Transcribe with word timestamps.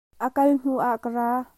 A 0.25 0.27
kal 0.35 0.49
hnu 0.61 0.73
ah 0.89 0.95
ka 1.03 1.09
ra. 1.15 1.27